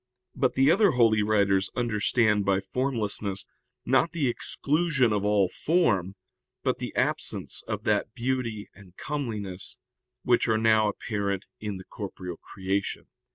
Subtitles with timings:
[0.35, 3.45] But the other holy writers understand by formlessness,
[3.85, 6.15] not the exclusion of all form,
[6.63, 9.77] but the absence of that beauty and comeliness
[10.23, 13.09] which are now apparent in the corporeal creation.